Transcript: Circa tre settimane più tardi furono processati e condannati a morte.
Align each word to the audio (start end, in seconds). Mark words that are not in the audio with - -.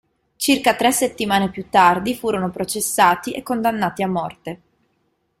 Circa 0.35 0.75
tre 0.75 0.91
settimane 0.91 1.51
più 1.51 1.69
tardi 1.69 2.15
furono 2.15 2.49
processati 2.49 3.33
e 3.33 3.43
condannati 3.43 4.01
a 4.01 4.07
morte. 4.07 4.61